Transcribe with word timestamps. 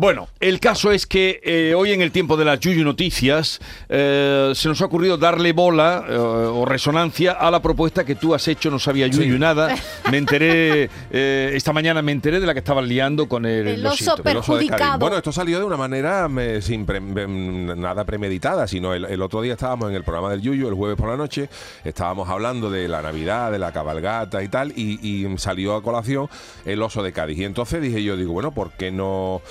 Bueno, 0.00 0.28
el 0.40 0.60
caso 0.60 0.92
es 0.92 1.06
que 1.06 1.40
eh, 1.44 1.74
hoy 1.76 1.92
en 1.92 2.00
el 2.00 2.10
tiempo 2.10 2.38
de 2.38 2.46
las 2.46 2.58
Yuyu 2.58 2.84
Noticias 2.84 3.60
eh, 3.90 4.50
se 4.54 4.66
nos 4.70 4.80
ha 4.80 4.86
ocurrido 4.86 5.18
darle 5.18 5.52
bola 5.52 6.06
eh, 6.08 6.16
o 6.16 6.64
resonancia 6.64 7.32
a 7.32 7.50
la 7.50 7.60
propuesta 7.60 8.02
que 8.06 8.14
tú 8.14 8.34
has 8.34 8.48
hecho, 8.48 8.70
no 8.70 8.78
sabía 8.78 9.08
Yuyu 9.08 9.38
nada. 9.38 9.74
Me 10.10 10.16
enteré, 10.16 10.88
eh, 11.10 11.52
esta 11.54 11.74
mañana 11.74 12.00
me 12.00 12.12
enteré 12.12 12.40
de 12.40 12.46
la 12.46 12.54
que 12.54 12.60
estaban 12.60 12.88
liando 12.88 13.28
con 13.28 13.44
el, 13.44 13.68
El 13.68 13.84
oso 13.86 13.92
osito. 14.12 14.22
per- 14.22 14.32
El 14.32 14.38
oso 14.38 14.54
de 14.56 14.60
Cádiz. 14.60 14.70
Perjudicado. 14.70 14.98
Bueno, 15.00 15.16
esto 15.18 15.32
salió 15.32 15.58
de 15.58 15.66
una 15.66 15.76
manera 15.76 16.28
me- 16.28 16.62
sin 16.62 16.86
pre- 16.86 17.00
nada 17.00 18.04
premeditada, 18.06 18.66
sino 18.66 18.94
el, 18.94 19.04
el 19.04 19.20
otro 19.20 19.42
día 19.42 19.52
estábamos 19.52 19.90
en 19.90 19.96
el 19.96 20.02
programa 20.02 20.30
del 20.30 20.40
Yuyu, 20.40 20.66
el 20.66 20.74
jueves 20.74 20.96
por 20.96 21.10
la 21.10 21.18
noche, 21.18 21.50
estábamos 21.84 22.26
hablando 22.30 22.70
de 22.70 22.88
la 22.88 23.02
Navidad, 23.02 23.52
de 23.52 23.58
la 23.58 23.70
cabalgata 23.70 24.42
y 24.42 24.48
tal, 24.48 24.72
y, 24.74 24.98
y 25.06 25.36
salió 25.36 25.76
a 25.76 25.82
colación 25.82 26.26
el 26.64 26.80
oso 26.82 27.02
de 27.02 27.12
Cádiz. 27.12 27.36
Y 27.38 27.44
entonces 27.44 27.82
dije 27.82 28.02
yo, 28.02 28.16
digo, 28.16 28.32
bueno, 28.32 28.50
¿por 28.52 28.70
qué 28.72 28.90
no...? 28.90 29.42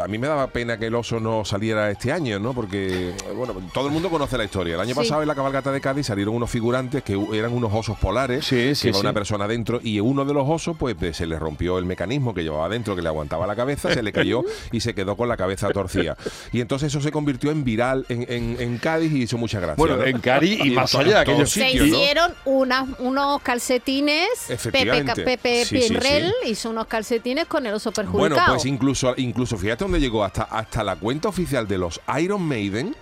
A 0.00 0.06
mí 0.08 0.18
me 0.18 0.26
daba 0.26 0.46
pena 0.48 0.78
que 0.78 0.86
el 0.86 0.94
oso 0.94 1.20
no 1.20 1.44
saliera 1.44 1.90
este 1.90 2.12
año, 2.12 2.38
¿no? 2.38 2.52
Porque, 2.54 3.12
bueno, 3.34 3.54
todo 3.72 3.86
el 3.86 3.92
mundo 3.92 4.10
conoce 4.10 4.36
la 4.38 4.44
historia. 4.44 4.74
El 4.74 4.80
año 4.80 4.94
Sí. 4.94 5.00
pasado 5.00 5.22
en 5.22 5.28
la 5.28 5.34
cabalgata 5.34 5.72
de 5.72 5.80
Cádiz 5.80 6.06
salieron 6.06 6.34
unos 6.34 6.50
figurantes 6.50 7.02
que 7.02 7.18
eran 7.32 7.52
unos 7.52 7.72
osos 7.72 7.98
polares, 7.98 8.44
Sí, 8.44 8.74
sí, 8.74 8.82
que 8.82 8.88
iba 8.88 8.98
sí. 8.98 9.00
una 9.00 9.12
persona 9.12 9.46
dentro, 9.48 9.80
y 9.82 10.00
uno 10.00 10.24
de 10.24 10.34
los 10.34 10.48
osos, 10.48 10.76
pues 10.78 10.96
se 11.16 11.26
le 11.26 11.38
rompió 11.38 11.78
el 11.78 11.84
mecanismo 11.84 12.34
que 12.34 12.42
llevaba 12.42 12.68
dentro, 12.68 12.94
que 12.96 13.02
le 13.02 13.08
aguantaba 13.08 13.46
la 13.46 13.56
cabeza, 13.56 13.92
se 13.92 14.02
le 14.02 14.12
cayó 14.12 14.42
y 14.70 14.80
se 14.80 14.94
quedó 14.94 15.16
con 15.16 15.28
la 15.28 15.36
cabeza 15.36 15.68
torcida. 15.70 16.16
Y 16.52 16.60
entonces 16.60 16.88
eso 16.88 17.00
se 17.00 17.10
convirtió 17.10 17.50
en 17.50 17.64
viral 17.64 18.06
en, 18.08 18.26
en- 18.28 18.56
en 18.60 18.78
Cádiz 18.78 19.12
y 19.12 19.22
hizo 19.22 19.38
mucha 19.38 19.58
gracia. 19.60 19.76
Bueno, 19.76 19.96
¿no? 19.96 20.04
en 20.04 20.18
Cádiz 20.20 20.64
y 20.64 20.70
más 20.70 20.94
allá, 20.94 21.24
todos 21.24 21.34
aquellos 21.34 21.50
Se 21.50 21.66
sitios, 21.66 21.88
¿no? 21.88 21.96
hicieron 21.96 22.34
unas- 22.44 22.88
unos 22.98 23.40
calcetines. 23.42 24.28
Pepe, 24.48 24.54
Efectivamente. 24.54 25.22
Pepe 25.22 25.64
Sí, 25.64 25.80
sí, 25.82 25.88
Pinrel 25.88 26.32
sí. 26.44 26.50
hizo 26.50 26.70
unos 26.70 26.86
calcetines 26.86 27.46
con 27.46 27.66
el 27.66 27.74
oso 27.74 27.92
perjudicado. 27.92 28.28
Bueno, 28.34 28.52
pues 28.54 28.66
incluso, 28.66 29.14
incluso 29.16 29.56
fíjate 29.56 29.71
dónde 29.78 30.00
llegó, 30.00 30.24
hasta, 30.24 30.44
hasta 30.44 30.84
la 30.84 30.96
cuenta 30.96 31.28
oficial 31.28 31.66
de 31.66 31.78
los 31.78 32.00
Iron 32.20 32.42
Maiden. 32.42 32.94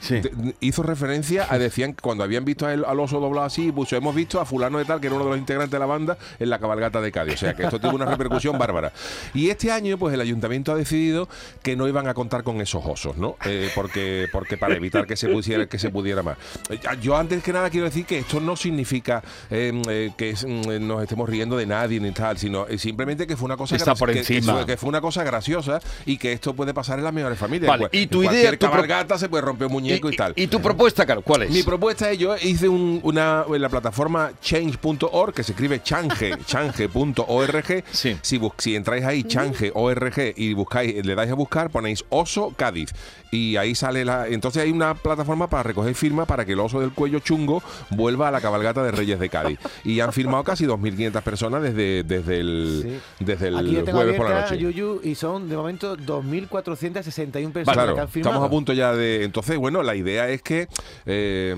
Sí. 0.00 0.20
de- 0.20 0.54
hizo 0.60 0.82
referencia 0.82 1.46
a 1.48 1.58
decían 1.58 1.94
que 1.94 2.02
cuando 2.02 2.24
habían 2.24 2.44
visto 2.44 2.66
al, 2.66 2.84
al 2.84 3.00
oso 3.00 3.20
doblado 3.20 3.46
así, 3.46 3.72
pues 3.72 3.92
hemos 3.94 4.14
visto 4.14 4.40
a 4.40 4.44
fulano 4.44 4.78
de 4.78 4.84
tal, 4.84 5.00
que 5.00 5.06
era 5.06 5.16
uno 5.16 5.24
de 5.24 5.30
los 5.30 5.38
integrantes 5.38 5.70
de 5.72 5.78
la 5.78 5.86
banda, 5.86 6.18
en 6.38 6.50
la 6.50 6.58
cabalgata 6.58 7.00
de 7.00 7.10
Cádiz. 7.10 7.34
O 7.34 7.38
sea 7.38 7.54
que 7.54 7.62
esto 7.64 7.80
tuvo 7.80 7.94
una 7.94 8.04
repercusión 8.04 8.58
bárbara. 8.58 8.92
Y 9.32 9.48
este 9.50 9.72
año, 9.72 9.96
pues 9.98 10.12
el 10.14 10.20
ayuntamiento 10.20 10.72
ha 10.72 10.74
decidido 10.74 11.28
que 11.62 11.74
no 11.76 11.88
iban 11.88 12.06
a 12.08 12.14
contar 12.14 12.42
con 12.42 12.60
esos 12.60 12.84
osos, 12.84 13.16
¿no? 13.16 13.36
Eh, 13.46 13.70
porque, 13.74 14.28
porque 14.30 14.56
para 14.58 14.74
evitar 14.74 15.06
que 15.06 15.16
se 15.16 15.28
pusiera, 15.28 15.66
que 15.66 15.78
se 15.78 15.90
pudiera 15.90 16.22
más. 16.22 16.36
Eh, 16.68 16.78
Yo 17.00 17.16
antes 17.16 17.42
que 17.42 17.52
nada 17.52 17.70
quiero 17.70 17.86
decir 17.86 18.04
que 18.04 18.18
esto 18.18 18.40
no 18.40 18.56
significa 18.56 19.22
eh, 19.50 19.72
eh, 19.88 20.10
que 20.16 20.30
es, 20.30 20.44
mm, 20.44 20.86
nos 20.86 21.02
estemos 21.02 21.28
riendo 21.28 21.56
de 21.56 21.66
nadie 21.66 21.98
ni 22.00 22.10
tal, 22.12 22.36
sino 22.38 22.66
simplemente 22.76 23.26
que 23.26 23.36
fue 23.36 23.46
una 23.46 23.56
cosa 23.56 23.76
Está 23.76 23.94
por 23.94 24.08
que- 24.12 24.22
que 24.22 24.36
encima. 24.36 24.54
fue- 24.54 24.66
que 24.66 24.76
fue 24.76 24.88
una 24.90 25.00
cosa 25.00 25.24
graciosa 25.24 25.80
y 26.04 26.18
que 26.18 26.32
esto 26.32 26.54
puede 26.54 26.74
pasar 26.74 26.98
en 26.98 27.04
las 27.04 27.12
mejores 27.14 27.38
familias. 27.38 27.68
Vale, 27.70 27.88
En 27.92 28.02
y 28.02 28.06
tu 28.06 28.18
en 28.22 28.30
idea, 28.30 28.40
cualquier 28.42 28.58
tu 28.58 28.66
cabalgata 28.66 29.18
se 29.18 29.28
puede 29.28 29.42
romper 29.42 29.66
un 29.68 29.72
muñeco 29.72 29.83
y, 29.86 30.16
tal. 30.16 30.32
¿Y 30.36 30.46
tu 30.46 30.60
propuesta, 30.60 31.04
Carlos, 31.06 31.24
cuál 31.26 31.42
es? 31.42 31.50
Mi 31.50 31.62
propuesta 31.62 32.10
es, 32.10 32.18
yo 32.18 32.36
hice 32.36 32.68
un- 32.68 33.00
una 33.02 33.44
en 33.52 33.60
la 33.62 33.68
plataforma 33.68 34.32
change.org, 34.40 35.32
que 35.34 35.42
se 35.42 35.52
escribe 35.52 35.82
change, 35.82 36.36
change.org. 36.46 37.84
Sí. 37.90 38.16
Si, 38.22 38.38
bus- 38.38 38.52
si 38.58 38.76
entráis 38.76 39.04
ahí, 39.04 39.24
change.org, 39.24 40.32
y 40.36 40.52
buscáis, 40.54 41.04
le 41.04 41.14
dais 41.14 41.30
a 41.30 41.34
buscar, 41.34 41.70
ponéis 41.70 42.04
oso 42.08 42.52
Cádiz. 42.56 42.90
Y 43.30 43.56
ahí 43.56 43.74
sale 43.74 44.04
la. 44.04 44.28
Entonces 44.28 44.62
hay 44.62 44.70
una 44.70 44.94
plataforma 44.94 45.48
para 45.50 45.64
recoger 45.64 45.92
firmas 45.96 46.26
para 46.28 46.44
que 46.44 46.52
el 46.52 46.60
oso 46.60 46.80
del 46.80 46.92
cuello 46.92 47.18
chungo 47.18 47.62
vuelva 47.90 48.28
a 48.28 48.30
la 48.30 48.40
cabalgata 48.40 48.82
de 48.84 48.92
Reyes 48.92 49.18
de 49.18 49.28
Cádiz. 49.28 49.58
Y 49.82 49.98
han 49.98 50.12
firmado 50.12 50.44
casi 50.44 50.66
2.500 50.66 51.20
personas 51.22 51.60
desde, 51.62 52.04
desde 52.04 52.38
el, 52.38 53.00
desde 53.18 53.48
el 53.48 53.56
Aquí 53.58 53.72
ya 53.72 53.82
tengo 53.82 53.98
jueves 53.98 54.16
por 54.16 54.30
la 54.30 54.42
noche. 54.42 54.56
Yuyu 54.58 55.00
y 55.02 55.16
son 55.16 55.48
de 55.48 55.56
momento 55.56 55.96
2.461 55.96 57.50
personas 57.52 57.74
Claro, 57.74 57.94
que 57.96 58.00
han 58.02 58.08
firmado. 58.08 58.34
estamos 58.34 58.46
a 58.46 58.50
punto 58.50 58.72
ya 58.72 58.92
de. 58.94 59.24
Entonces, 59.24 59.56
bueno, 59.58 59.73
la 59.82 59.94
idea 59.96 60.28
es 60.28 60.42
que 60.42 60.68
eh, 61.06 61.54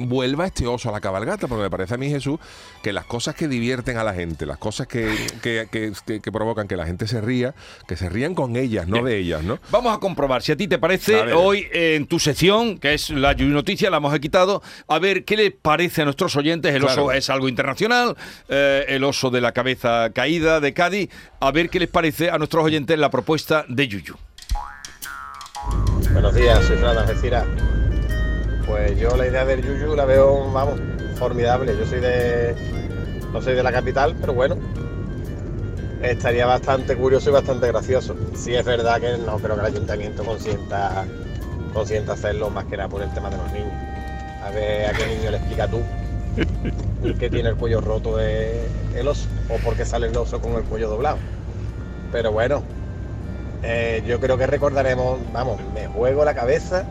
vuelva 0.00 0.46
este 0.46 0.66
oso 0.66 0.88
a 0.88 0.92
la 0.92 1.00
cabalgata, 1.00 1.48
porque 1.48 1.62
me 1.62 1.70
parece 1.70 1.94
a 1.94 1.96
mí, 1.96 2.08
Jesús, 2.08 2.38
que 2.82 2.92
las 2.92 3.04
cosas 3.04 3.34
que 3.34 3.48
divierten 3.48 3.96
a 3.96 4.04
la 4.04 4.14
gente, 4.14 4.46
las 4.46 4.58
cosas 4.58 4.86
que, 4.86 5.14
que, 5.42 5.68
que- 5.70 5.92
que- 6.06 6.20
que 6.20 6.32
provocan 6.32 6.68
que 6.68 6.76
la 6.76 6.86
gente 6.86 7.06
se 7.06 7.20
ría, 7.20 7.54
que 7.86 7.96
se 7.96 8.08
rían 8.08 8.34
con 8.34 8.56
ellas, 8.56 8.86
no 8.86 8.94
Bien. 8.94 9.04
de 9.06 9.16
ellas, 9.18 9.42
¿no? 9.42 9.58
Vamos 9.70 9.94
a 9.96 9.98
comprobar 10.00 10.42
si 10.42 10.52
a 10.52 10.56
ti 10.56 10.68
te 10.68 10.78
parece 10.78 11.32
hoy 11.32 11.66
eh, 11.72 11.94
en 11.96 12.06
tu 12.06 12.18
sección, 12.18 12.78
que 12.78 12.94
es 12.94 13.10
la 13.10 13.32
Yuyu 13.32 13.52
Noticia, 13.52 13.90
la 13.90 13.96
hemos 13.96 14.16
quitado, 14.20 14.62
a 14.86 14.98
ver 14.98 15.24
qué 15.24 15.36
le 15.36 15.50
parece 15.50 16.02
a 16.02 16.04
nuestros 16.04 16.36
oyentes. 16.36 16.74
El 16.74 16.82
Claro. 16.82 17.04
oso 17.06 17.12
es 17.12 17.28
algo 17.30 17.48
internacional, 17.48 18.16
eh, 18.48 18.84
el 18.88 19.02
oso 19.04 19.30
de 19.30 19.40
la 19.40 19.52
cabeza 19.52 20.10
caída 20.14 20.60
de 20.60 20.72
Cádiz, 20.72 21.10
a 21.40 21.50
ver 21.50 21.70
qué 21.70 21.80
les 21.80 21.88
parece 21.88 22.30
a 22.30 22.38
nuestros 22.38 22.64
oyentes 22.64 22.98
la 22.98 23.10
propuesta 23.10 23.64
de 23.68 23.88
Yuyu. 23.88 24.14
Buenos 26.12 26.34
días, 26.34 26.64
soy 26.64 26.76
Fran 26.76 26.96
Algeciras. 26.96 27.44
Pues 28.66 28.98
yo 28.98 29.16
la 29.16 29.26
idea 29.26 29.44
del 29.44 29.62
Yuyu 29.62 29.94
la 29.96 30.04
veo, 30.04 30.50
vamos, 30.52 30.80
formidable. 31.16 31.76
Yo 31.76 31.86
soy 31.86 32.00
de. 32.00 32.54
No 33.32 33.42
soy 33.42 33.54
de 33.54 33.62
la 33.62 33.72
capital, 33.72 34.14
pero 34.20 34.34
bueno. 34.34 34.56
Estaría 36.02 36.46
bastante 36.46 36.96
curioso 36.96 37.30
y 37.30 37.32
bastante 37.32 37.66
gracioso. 37.66 38.14
Sí 38.34 38.54
es 38.54 38.64
verdad 38.64 39.00
que 39.00 39.18
no 39.18 39.36
creo 39.38 39.56
que 39.56 39.60
el 39.60 39.66
ayuntamiento 39.66 40.22
consienta, 40.24 41.04
consienta 41.74 42.12
hacerlo 42.12 42.50
más 42.50 42.66
que 42.66 42.76
nada 42.76 42.88
por 42.88 43.02
el 43.02 43.12
tema 43.12 43.30
de 43.30 43.36
los 43.36 43.52
niños. 43.52 43.72
A 44.44 44.50
ver 44.50 44.86
a 44.86 44.92
qué 44.92 45.06
niño 45.06 45.30
le 45.30 45.38
explica 45.38 45.66
tú 45.66 45.82
que 47.18 47.28
tiene 47.28 47.48
el 47.48 47.56
cuello 47.56 47.80
roto 47.80 48.20
el 48.20 49.08
oso 49.08 49.26
o 49.48 49.56
por 49.64 49.74
qué 49.74 49.84
sale 49.84 50.06
el 50.06 50.16
oso 50.16 50.40
con 50.40 50.52
el 50.52 50.62
cuello 50.62 50.88
doblado. 50.88 51.18
Pero 52.12 52.30
bueno, 52.30 52.62
eh, 53.62 54.02
yo 54.06 54.20
creo 54.20 54.36
que 54.38 54.46
recordaremos, 54.46 55.18
vamos, 55.32 55.60
me 55.74 55.86
juego 55.88 56.24
la 56.24 56.34
cabeza 56.34 56.84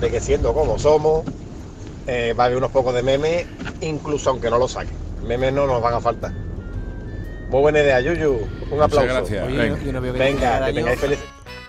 de 0.00 0.10
que 0.10 0.20
siendo 0.20 0.52
como 0.54 0.78
somos, 0.78 1.24
eh, 2.06 2.34
va 2.38 2.44
a 2.44 2.46
haber 2.46 2.58
unos 2.58 2.70
pocos 2.70 2.94
de 2.94 3.02
memes, 3.02 3.46
incluso 3.80 4.30
aunque 4.30 4.50
no 4.50 4.58
lo 4.58 4.68
saquen. 4.68 4.94
Memes 5.26 5.52
no 5.52 5.66
nos 5.66 5.82
van 5.82 5.94
a 5.94 6.00
faltar. 6.00 6.32
Muy 7.50 7.60
buena 7.60 7.80
idea, 7.80 8.00
Yuyu. 8.00 8.38
Un 8.70 8.82
aplauso. 8.82 9.12
gracias. 9.12 9.46
Oye, 9.46 9.56
Venga. 9.56 9.82
yo, 9.82 9.92
no 9.92 10.00
veo 10.00 10.12
que 10.12 10.18
Venga, 10.18 10.66
que 10.66 10.72
tengáis 10.72 11.00
feliz. 11.00 11.18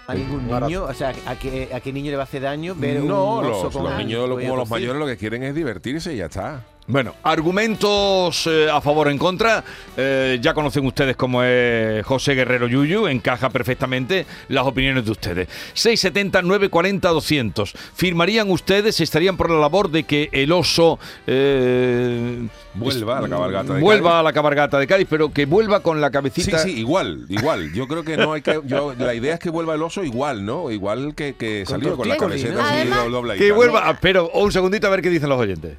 a 0.08 0.14
ningún 0.14 0.48
niño. 0.48 0.84
O 0.84 0.94
sea, 0.94 1.12
¿a 1.26 1.36
qué, 1.38 1.70
¿a 1.74 1.80
qué 1.80 1.92
niño 1.92 2.12
le 2.12 2.18
va 2.18 2.24
a 2.24 2.26
hacer 2.26 2.44
daño 2.44 2.76
ver 2.76 3.02
No, 3.02 3.40
un 3.40 3.46
oso 3.46 3.64
los, 3.66 3.74
con 3.74 3.84
los 3.86 3.98
niños, 3.98 4.30
como 4.30 4.56
los 4.56 4.70
mayores, 4.70 5.00
lo 5.00 5.08
que 5.08 5.18
quieren 5.18 5.44
es 5.44 5.56
divertirse 5.56 6.14
y 6.14 6.18
ya 6.18 6.26
está. 6.26 6.62
Bueno, 6.92 7.16
argumentos 7.24 8.46
eh, 8.48 8.68
a 8.70 8.82
favor 8.82 9.08
o 9.08 9.12
en 9.12 9.18
contra. 9.18 9.64
Eh, 9.96 10.40
ya 10.42 10.54
conocen 10.54 10.86
ustedes 10.86 11.16
cómo 11.16 11.42
es 11.42 12.06
José 12.06 12.34
Guerrero 12.34 12.68
Yuyu, 12.68 13.08
encaja 13.08 13.50
perfectamente 13.50 14.26
las 14.50 14.66
opiniones 14.66 15.06
de 15.06 15.12
ustedes. 15.12 15.48
670 15.74 16.42
940 16.42 17.08
200. 17.10 17.74
¿Firmarían 17.96 18.52
ustedes, 18.52 19.00
estarían 19.00 19.38
por 19.38 19.50
la 19.50 19.58
labor 19.60 19.90
de 19.90 20.04
que 20.04 20.28
el 20.34 20.52
oso 20.52 21.00
eh, 21.28 22.46
Vuelva 22.74 23.18
a 23.18 23.22
la 23.22 23.30
cabalgata 23.30 23.74
de 23.74 23.82
vuelva 23.82 24.10
Cádiz. 24.12 24.20
a 24.20 24.24
la 24.24 24.34
cabalgata 24.34 24.80
de 24.80 24.88
Cádiz, 24.88 25.08
pero 25.10 25.32
que 25.32 25.46
vuelva 25.46 25.82
con 25.82 26.00
la 26.02 26.08
Sí, 26.08 26.14
cabecita? 26.14 26.58
sí, 26.60 26.72
igual, 26.80 27.26
igual. 27.30 27.72
Yo 27.74 27.88
creo 27.88 28.04
que 28.04 28.16
no 28.18 28.34
hay 28.34 28.42
que. 28.42 28.62
Yo, 28.66 28.94
la 28.98 29.14
idea 29.14 29.34
es 29.36 29.40
que 29.40 29.50
vuelva 29.50 29.76
el 29.76 29.82
oso 29.84 30.04
igual, 30.04 30.46
¿no? 30.46 30.72
Igual 30.72 31.14
que, 31.16 31.36
que 31.36 31.66
salió 31.66 31.96
con 31.98 32.08
la 32.08 32.16
tortícolis, 32.18 32.44
camiseta 32.46 32.86
¿no? 33.10 33.24
Que 33.34 33.50
¿no? 33.50 33.56
vuelva, 33.56 33.98
pero 34.02 34.30
un 34.32 34.52
segundito 34.52 34.88
a 34.88 34.90
ver 34.90 35.02
qué 35.02 35.10
dicen 35.10 35.30
los 35.30 35.40
oyentes. 35.40 35.76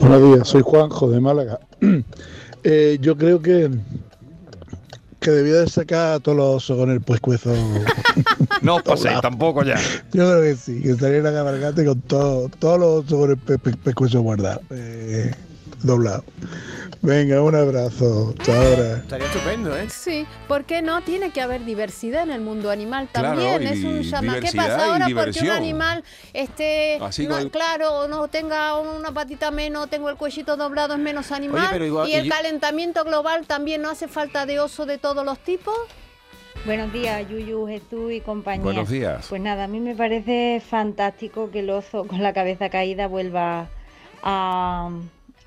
Buenos 0.00 0.22
días, 0.34 0.48
soy 0.48 0.62
Juanjo 0.62 1.10
de 1.10 1.20
Málaga. 1.20 1.60
Eh, 2.62 2.98
yo 3.00 3.16
creo 3.16 3.40
que 3.40 3.70
que 5.18 5.30
debía 5.30 5.60
de 5.60 5.66
sacar 5.70 6.12
a 6.12 6.20
todos 6.20 6.36
los 6.36 6.46
osos 6.56 6.76
con 6.76 6.90
el 6.90 7.00
pescuezo. 7.00 7.54
No 8.60 8.76
os 8.76 8.82
paséis, 8.82 9.18
tampoco 9.22 9.64
ya. 9.64 9.76
Yo 10.12 10.28
creo 10.28 10.42
que 10.42 10.56
sí, 10.56 10.82
que 10.82 10.90
estaría 10.90 11.16
en 11.18 11.24
la 11.24 11.32
cabalgata 11.32 11.82
con 11.82 12.02
todo, 12.02 12.50
todos 12.58 12.78
los 12.78 13.04
osos 13.06 13.18
con 13.18 13.30
el 13.30 13.38
pe- 13.38 13.56
pe- 13.58 13.76
pescuezo 13.78 14.20
guardado, 14.20 14.60
eh, 14.68 15.30
doblado. 15.82 16.24
Venga, 17.02 17.40
un 17.40 17.54
abrazo. 17.54 18.34
Hasta 18.38 18.54
ahora. 18.56 18.96
Estaría 18.98 19.26
estupendo, 19.26 19.74
¿eh? 19.76 19.88
Sí, 19.88 20.26
¿por 20.46 20.64
qué 20.64 20.82
no? 20.82 21.00
Tiene 21.02 21.30
que 21.30 21.40
haber 21.40 21.64
diversidad 21.64 22.24
en 22.24 22.30
el 22.30 22.42
mundo 22.42 22.70
animal 22.70 23.08
Claro, 23.12 23.28
también. 23.40 23.62
y 23.62 23.66
es 23.78 23.84
un 23.84 24.02
llama. 24.02 24.34
¿Qué 24.34 24.40
diversidad 24.40 24.66
pasa 24.66 24.86
y 24.86 24.90
ahora 24.90 25.06
porque 25.24 25.40
un 25.40 25.50
animal 25.50 26.04
esté, 26.34 26.98
Así 27.00 27.26
no, 27.26 27.38
el- 27.38 27.50
claro, 27.50 28.06
no 28.08 28.28
tenga 28.28 28.78
una 28.78 29.12
patita 29.12 29.50
menos, 29.50 29.88
tengo 29.88 30.10
el 30.10 30.16
cuellito 30.16 30.56
doblado, 30.58 30.92
es 30.94 31.00
menos 31.00 31.32
animal? 31.32 31.82
igual- 31.82 32.08
y 32.08 32.14
el 32.14 32.26
y- 32.26 32.28
calentamiento 32.28 33.02
global 33.04 33.46
también 33.46 33.80
no 33.80 33.88
hace 33.90 34.06
falta 34.06 34.44
de 34.44 34.60
oso 34.60 34.84
de 34.84 34.98
todos 34.98 35.24
los 35.24 35.38
tipos. 35.38 35.74
Buenos 36.66 36.92
días, 36.92 37.26
Yuyu, 37.30 37.66
Jesús 37.66 38.12
y 38.12 38.20
compañía. 38.20 38.62
Buenos 38.62 38.90
días. 38.90 39.24
Pues 39.30 39.40
nada, 39.40 39.64
a 39.64 39.66
mí 39.68 39.80
me 39.80 39.94
parece 39.94 40.60
fantástico 40.68 41.50
que 41.50 41.60
el 41.60 41.70
oso 41.70 42.04
con 42.06 42.22
la 42.22 42.34
cabeza 42.34 42.68
caída 42.68 43.06
vuelva 43.06 43.68
a, 44.22 44.90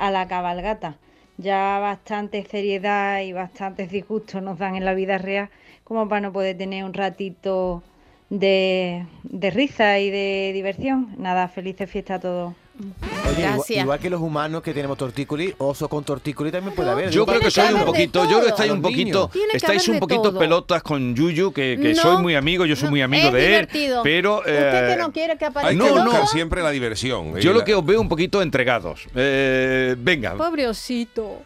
a 0.04 0.12
la 0.12 0.28
cabalgata. 0.28 0.98
Ya 1.38 1.80
bastante 1.80 2.44
seriedad 2.44 3.22
y 3.22 3.32
bastantes 3.34 3.90
disgustos 3.90 4.42
nos 4.44 4.60
dan 4.60 4.76
en 4.76 4.86
la 4.86 4.94
vida 4.94 5.18
real 5.18 5.50
como 5.86 6.08
para 6.10 6.22
no 6.22 6.34
poder 6.34 6.58
tener 6.58 6.84
un 6.84 6.94
ratito 6.94 7.84
de, 8.30 9.06
de 9.24 9.50
risa 9.52 10.00
y 10.00 10.10
de 10.12 10.52
diversión. 10.54 11.16
Nada, 11.18 11.48
felices 11.48 11.90
fiestas 11.90 12.18
a 12.18 12.22
todos. 12.22 12.63
Oye, 12.84 13.40
igual, 13.42 13.56
Gracias. 13.56 13.84
igual 13.84 14.00
que 14.00 14.10
los 14.10 14.22
humanos 14.22 14.62
que 14.62 14.74
tenemos 14.74 14.98
tortícolis, 14.98 15.54
oso 15.58 15.88
con 15.90 16.04
tortícolis 16.04 16.52
también 16.52 16.76
puede 16.76 16.90
haber. 16.90 17.10
Yo 17.10 17.26
creo 17.26 17.40
que 17.40 17.46
que 17.46 17.52
soy 17.52 17.74
un 17.74 17.86
poquito, 17.86 18.24
yo 18.24 18.30
creo 18.30 18.42
que 18.44 18.50
estáis 18.50 18.72
un 18.72 18.82
poquito, 18.82 19.32
estáis 19.54 19.88
un 19.88 20.00
poquito 20.00 20.22
todo. 20.24 20.40
pelotas 20.40 20.84
con 20.84 21.16
Yuyu, 21.16 21.52
que, 21.54 21.78
que 21.82 21.94
No. 21.94 22.02
soy 22.02 22.22
muy 22.22 22.36
amigo, 22.36 22.66
yo 22.66 22.76
soy 22.76 22.86
No, 22.86 22.92
muy 22.92 23.02
amigo 23.02 23.28
es 23.28 23.34
de 23.34 23.60
él, 23.60 23.68
pero 24.04 24.40
Usted 24.40 24.52
que 24.88 24.94
eh, 24.94 24.98
no 24.98 25.12
quiere 25.12 25.38
que 25.38 25.46
Hay 25.46 25.52
aparezca 25.52 25.74
No, 25.74 25.94
que 26.12 26.18
no. 26.20 26.28
siempre 26.28 26.62
la 26.62 26.72
diversión. 26.72 27.38
yo 27.40 27.52
Eh, 27.52 27.54
lo 27.54 27.64
que 27.64 27.74
os 27.76 27.86
veo 27.86 28.00
un 28.02 28.10
poquito 28.10 28.42
entregados. 28.42 29.02
Eh, 29.16 29.96
venga, 29.98 30.36
Pobre 30.36 30.68
osito. 30.68 31.42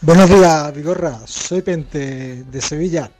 Buenos 0.00 0.28
días, 0.28 0.74
Vigorra. 0.74 1.18
Soy 1.26 1.62
Pente 1.62 2.44
de 2.44 2.60
Sevilla. 2.60 3.10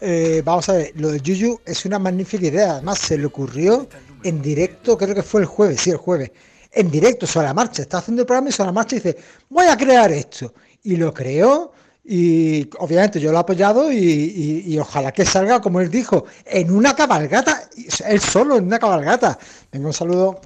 Eh, 0.00 0.42
vamos 0.44 0.68
a 0.68 0.74
ver, 0.74 0.92
lo 0.96 1.10
de 1.10 1.20
Yuyu 1.20 1.60
es 1.64 1.84
una 1.86 1.98
magnífica 1.98 2.46
idea. 2.46 2.72
Además, 2.72 2.98
se 2.98 3.16
le 3.16 3.26
ocurrió 3.26 3.88
en 4.22 4.42
directo, 4.42 4.96
creo 4.98 5.14
que 5.14 5.22
fue 5.22 5.42
el 5.42 5.46
jueves, 5.46 5.80
sí, 5.80 5.90
el 5.90 5.96
jueves. 5.98 6.30
En 6.78 6.90
directo, 6.90 7.26
sobre 7.26 7.46
la 7.46 7.54
marcha. 7.54 7.82
Está 7.82 7.98
haciendo 7.98 8.22
el 8.22 8.26
programa 8.26 8.50
y 8.50 8.52
sobre 8.52 8.66
la 8.68 8.72
marcha 8.72 8.96
dice, 8.96 9.16
voy 9.48 9.66
a 9.66 9.76
crear 9.76 10.12
esto. 10.12 10.52
Y 10.84 10.96
lo 10.96 11.12
creó 11.14 11.72
y 12.04 12.68
obviamente 12.78 13.18
yo 13.18 13.32
lo 13.32 13.38
he 13.38 13.40
apoyado 13.40 13.90
y, 13.90 13.96
y- 13.96 14.62
y 14.74 14.78
ojalá 14.78 15.10
que 15.10 15.24
salga, 15.24 15.60
como 15.60 15.80
él 15.80 15.90
dijo, 15.90 16.26
en 16.44 16.70
una 16.70 16.94
cabalgata. 16.94 17.68
Él 18.06 18.20
solo, 18.20 18.56
en 18.58 18.66
una 18.66 18.78
cabalgata. 18.78 19.38
Venga, 19.72 19.86
un 19.88 19.92
saludo. 19.92 20.40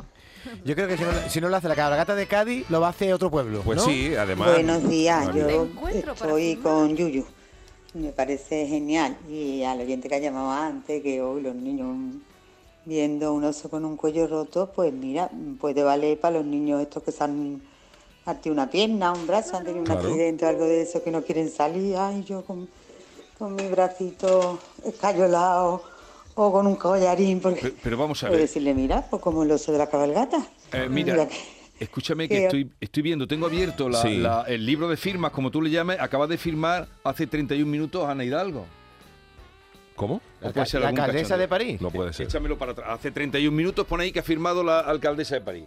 Yo 0.64 0.74
creo 0.74 0.88
que 0.88 0.96
si 0.96 1.02
no, 1.02 1.10
si 1.28 1.40
no 1.40 1.48
lo 1.48 1.56
hace 1.56 1.68
la 1.68 1.76
cabalgata 1.76 2.14
de 2.14 2.26
Cádiz, 2.26 2.64
lo 2.70 2.80
va 2.80 2.86
a 2.88 2.90
hacer 2.90 3.12
otro 3.12 3.30
pueblo. 3.30 3.60
Pues 3.62 3.78
¿no? 3.78 3.84
sí, 3.84 4.14
además. 4.14 4.52
Buenos 4.54 4.88
días, 4.88 5.34
yo 5.34 5.66
estoy 6.12 6.56
con 6.56 6.96
Yuyu. 6.96 7.24
Me 7.94 8.10
parece 8.12 8.66
genial. 8.66 9.16
Y 9.28 9.62
al 9.64 9.80
oyente 9.80 10.08
que 10.08 10.14
ha 10.14 10.18
llamado 10.18 10.50
antes, 10.52 11.02
que 11.02 11.20
hoy 11.20 11.42
los 11.42 11.54
niños 11.54 11.88
viendo 12.94 13.32
un 13.32 13.44
oso 13.44 13.70
con 13.70 13.84
un 13.84 13.96
cuello 13.96 14.26
roto, 14.26 14.72
pues 14.75 14.92
mira, 14.92 15.31
puede 15.60 15.84
valer 15.84 16.19
para 16.19 16.38
los 16.38 16.44
niños 16.44 16.82
estos 16.82 17.04
que 17.04 17.12
se 17.12 17.22
han 17.22 17.62
partido 18.25 18.52
una 18.52 18.69
pierna, 18.69 19.12
un 19.12 19.28
brazo, 19.28 19.56
han 19.56 19.62
tenido 19.62 19.78
un 19.82 19.87
Claro. 19.87 20.00
accidente 20.08 20.44
o 20.44 20.48
algo 20.48 20.64
de 20.64 20.82
eso 20.82 21.00
que 21.04 21.12
no 21.12 21.22
quieren 21.22 21.48
salir. 21.50 21.96
Ay, 21.96 22.25
yo 22.25 22.42
con, 22.44 22.69
con 23.38 23.54
mi 23.54 23.69
bracito 23.69 24.58
escayolado 24.84 25.84
o 26.34 26.50
con 26.52 26.66
un 26.66 26.75
collarín, 26.75 27.38
porque 27.40 27.60
Pero, 27.62 27.75
pero 27.81 27.96
vamos 27.96 28.25
a 28.25 28.28
ver. 28.28 28.40
decirle, 28.40 28.75
mira, 28.75 29.06
pues 29.08 29.22
como 29.22 29.44
el 29.44 29.52
oso 29.52 29.70
de 29.70 29.78
la 29.78 29.87
cabalgata. 29.88 30.38
Eh, 30.72 30.88
mira, 30.90 31.12
Mira 31.14 31.28
que- 31.28 31.37
escúchame 31.78 32.28
que 32.28 32.34
que- 32.38 32.44
estoy, 32.46 32.70
estoy 32.81 33.02
viendo, 33.04 33.28
tengo 33.28 33.46
abierto 33.46 33.88
la- 33.88 34.02
Sí. 34.02 34.16
la- 34.16 34.42
el 34.48 34.66
libro 34.66 34.88
de 34.88 34.96
firmas, 34.96 35.31
como 35.31 35.52
tú 35.52 35.62
le 35.62 35.70
llames, 35.70 36.00
acaba 36.00 36.26
de 36.26 36.37
firmar 36.38 36.88
hace 37.04 37.28
31 37.28 37.70
minutos 37.70 38.04
Ana 38.08 38.25
Hidalgo. 38.25 38.66
¿Cómo? 40.00 40.14
¿O 40.14 40.47
La, 40.47 40.50
puede 40.52 40.64
ser 40.64 40.81
la 40.81 40.88
alcaldesa 40.88 41.23
cachondeo? 41.25 41.38
de 41.38 41.49
París. 41.49 41.81
No 41.82 41.91
puede 41.91 42.14
ser. 42.14 42.26
Échamelo 42.26 42.56
para 42.56 42.73
atrás. 42.73 42.88
Hace 42.88 43.11
31 43.11 43.55
minutos 43.55 43.87
pone 43.87 44.05
ahí 44.05 44.12
que 44.12 44.20
ha 44.20 44.23
firmado 44.23 44.64
la 44.64 44.81
alcaldesa 44.81 45.35
de 45.35 45.43
París. 45.43 45.64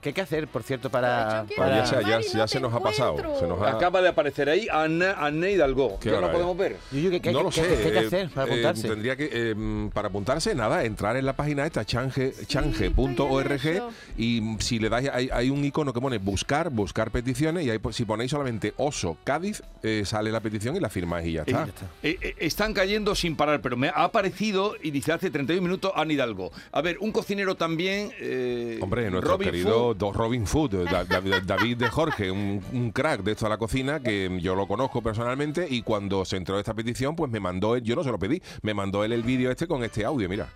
¿Qué 0.00 0.10
hay 0.10 0.12
que 0.12 0.20
hacer, 0.20 0.46
por 0.46 0.62
cierto, 0.62 0.90
para... 0.90 1.44
Yo 1.48 1.56
ya, 1.56 1.84
se- 1.86 1.94
ya- 1.96 2.00
Mari, 2.02 2.24
ya 2.32 2.38
no 2.38 2.46
se 2.48 2.60
nos 2.60 2.72
ha 2.72 2.78
pasado. 2.80 3.16
Se 3.40 3.46
nos 3.48 3.60
ha- 3.60 3.70
Acaba 3.70 4.00
de 4.00 4.08
aparecer 4.08 4.48
ahí 4.48 4.68
Ana, 4.70 5.14
Ana 5.18 5.48
Hidalgo. 5.50 5.98
¿Qué 5.98 6.08
¿Ya 6.10 6.18
hora 6.18 6.20
lo 6.20 6.26
es? 6.28 6.32
podemos 6.34 6.56
ver? 6.56 6.76
Yuyu, 6.92 7.10
¿qué, 7.10 7.20
qué- 7.20 7.32
no 7.32 7.42
lo 7.42 7.48
qué- 7.50 7.62
sé. 7.62 7.68
qué 7.68 7.74
hay 7.86 7.92
que 7.92 7.98
eh, 7.98 8.06
hacer 8.06 8.28
para 8.30 8.46
eh, 8.46 8.50
apuntarse? 8.52 8.88
tendría 8.88 9.16
que, 9.16 9.28
eh, 9.32 9.90
para 9.92 10.06
apuntarse, 10.08 10.54
nada, 10.54 10.84
entrar 10.84 11.16
en 11.16 11.26
la 11.26 11.32
página 11.34 11.66
esta, 11.66 11.84
change, 11.84 12.32
change.org, 12.46 13.52
eso. 13.52 13.90
y 14.16 14.56
si 14.60 14.78
le 14.78 14.88
dais, 14.88 15.10
hay, 15.12 15.30
hay 15.32 15.50
un 15.50 15.64
icono 15.64 15.92
que 15.92 16.00
pone 16.00 16.18
buscar, 16.18 16.70
buscar 16.70 17.10
peticiones, 17.10 17.64
y 17.66 17.70
ahí, 17.70 17.78
pues, 17.78 17.96
si 17.96 18.04
ponéis 18.04 18.30
solamente 18.30 18.74
oso 18.76 19.16
Cádiz, 19.24 19.62
eh, 19.82 20.02
sale 20.04 20.30
la 20.30 20.40
petición 20.40 20.76
y 20.76 20.80
la 20.80 20.90
firmáis 20.90 21.26
y 21.26 21.32
ya 21.32 21.42
está. 21.42 21.66
Eh, 22.02 22.18
eh, 22.20 22.34
están 22.38 22.72
cayendo 22.72 23.14
sin 23.14 23.36
parar, 23.36 23.60
pero 23.60 23.76
me 23.76 23.88
ha 23.88 24.04
aparecido 24.04 24.74
y 24.82 24.90
dice 24.90 25.12
hace 25.12 25.30
31 25.30 25.62
minutos 25.62 25.92
Ana 25.94 26.12
Hidalgo. 26.12 26.52
A 26.72 26.82
ver, 26.82 26.98
un 27.00 27.10
cocinero 27.12 27.56
también. 27.56 28.12
eh, 28.20 28.78
Hombre, 28.80 29.10
nuestro 29.10 29.32
Robin 29.32 29.50
querido 29.50 29.70
Food. 29.70 29.87
Do- 29.94 30.12
Robin 30.12 30.46
Food, 30.46 30.74
eh, 30.74 30.84
Da- 30.90 31.04
David 31.04 31.76
de 31.76 31.88
Jorge, 31.88 32.30
un, 32.30 32.90
crack 32.94 33.22
de 33.22 33.32
esto 33.32 33.46
de 33.46 33.50
la 33.50 33.58
cocina, 33.58 34.00
que 34.00 34.38
yo 34.40 34.54
lo 34.54 34.66
conozco 34.66 35.02
personalmente, 35.02 35.66
y 35.68 35.82
cuando 35.82 36.24
se 36.24 36.36
entró 36.36 36.58
esta 36.58 36.74
petición, 36.74 37.14
pues 37.16 37.30
me 37.30 37.40
mandó 37.40 37.76
él, 37.76 37.82
yo 37.82 37.94
no 37.96 38.02
se 38.04 38.10
lo 38.10 38.18
pedí, 38.18 38.42
me 38.62 38.74
mandó 38.74 39.04
él 39.04 39.12
el 39.12 39.22
vídeo 39.22 39.50
este 39.50 39.66
con 39.66 39.84
este 39.84 40.04
audio, 40.04 40.28
mira. 40.28 40.46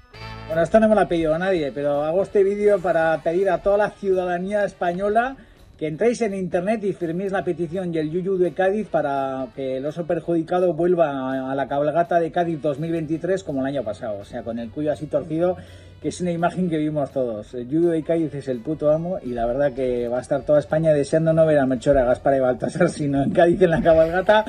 Bueno, 0.47 0.63
esto 0.63 0.81
no 0.81 0.89
me 0.89 0.95
lo 0.95 1.01
ha 1.03 1.09
pedido 1.09 1.39
nadie, 1.39 1.73
pero 1.73 2.03
hago 2.05 2.23
este 2.23 2.43
vídeo 2.43 2.79
para 2.81 3.23
pedir 3.23 3.49
a 3.51 3.63
toda 3.63 3.77
la 3.79 3.91
ciudadanía 3.91 4.65
española 4.65 5.37
que 5.79 5.89
entréis 5.89 6.21
en 6.23 6.35
internet 6.35 6.85
y 6.85 6.93
firméis 6.93 7.33
la 7.33 7.45
petición 7.45 7.93
y 7.93 7.99
el 7.99 8.11
Yuyu 8.11 8.37
de 8.37 8.53
Cádiz 8.53 8.89
para 8.89 9.49
que 9.57 9.79
el 9.79 9.87
oso 9.87 10.07
perjudicado 10.07 10.75
vuelva 10.75 11.51
a 11.51 11.55
la 11.55 11.67
cabalgata 11.67 12.21
de 12.21 12.31
Cádiz 12.31 12.61
2023 12.61 13.43
como 13.43 13.61
el 13.61 13.67
año 13.67 13.83
pasado, 13.83 14.19
o 14.21 14.25
sea, 14.25 14.43
con 14.43 14.59
el 14.59 14.71
cuello 14.71 14.93
así 14.93 15.07
torcido, 15.07 15.57
que 16.01 16.09
es 16.09 16.21
una 16.21 16.33
imagen 16.33 16.69
que 16.69 16.79
vimos 16.79 17.11
todos. 17.13 17.55
El 17.55 17.69
Yuyu 17.69 17.89
de 17.89 18.03
Cádiz 18.03 18.35
es 18.35 18.49
el 18.49 18.61
puto 18.61 18.91
amo 18.91 19.19
y 19.23 19.31
la 19.31 19.47
verdad 19.47 19.73
que 19.73 20.09
va 20.09 20.19
a 20.19 20.21
estar 20.21 20.43
toda 20.43 20.59
España 20.59 20.93
deseando 20.93 21.33
no 21.33 21.47
ver 21.47 21.59
a 21.59 21.67
Melchor, 21.67 21.97
a 21.99 22.05
Gaspar 22.05 22.37
y 22.37 22.41
Baltasar, 22.41 22.89
sino 22.91 23.23
en 23.23 23.31
Cádiz 23.31 23.61
en 23.63 23.71
la 23.71 23.83
cabalgata 23.83 24.45